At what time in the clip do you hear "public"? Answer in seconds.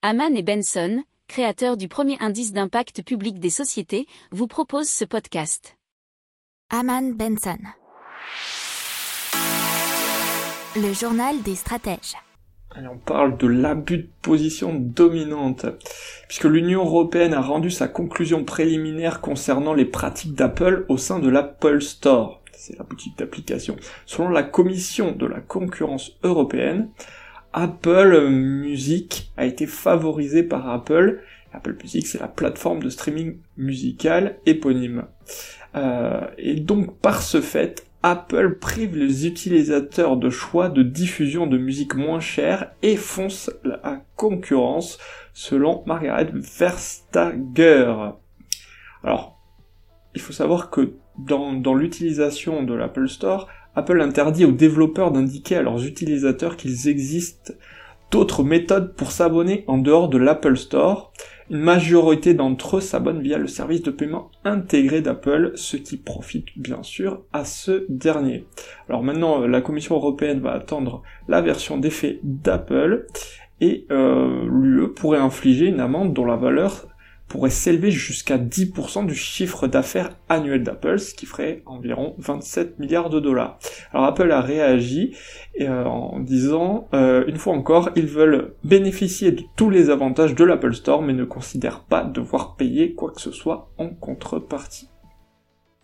3.02-3.40